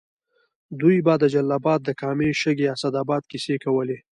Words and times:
دوی 0.79 0.97
به 1.05 1.13
د 1.21 1.23
جلال 1.33 1.55
اباد 1.59 1.79
د 1.83 1.89
کامې، 2.01 2.29
شګۍ، 2.41 2.67
اسداباد 2.75 3.23
کیسې 3.31 3.55
کولې. 3.63 3.97